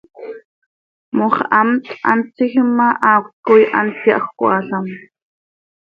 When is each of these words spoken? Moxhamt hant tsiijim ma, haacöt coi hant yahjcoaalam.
Moxhamt 1.17 1.85
hant 2.07 2.23
tsiijim 2.33 2.69
ma, 2.77 2.87
haacöt 3.03 3.33
coi 3.45 3.61
hant 3.73 3.95
yahjcoaalam. 4.09 4.87